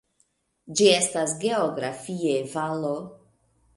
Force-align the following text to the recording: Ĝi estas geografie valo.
Ĝi 0.79 0.87
estas 0.93 1.35
geografie 1.43 2.33
valo. 2.55 2.95